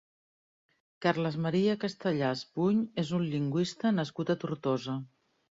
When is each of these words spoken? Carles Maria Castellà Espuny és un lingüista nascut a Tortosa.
Carles 1.05 1.37
Maria 1.43 1.75
Castellà 1.83 2.31
Espuny 2.37 2.81
és 3.05 3.13
un 3.21 3.29
lingüista 3.37 3.95
nascut 3.99 4.37
a 4.37 4.41
Tortosa. 4.47 5.01